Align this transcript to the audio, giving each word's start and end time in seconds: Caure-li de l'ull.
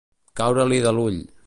Caure-li 0.41 0.81
de 0.87 0.95
l'ull. 1.01 1.23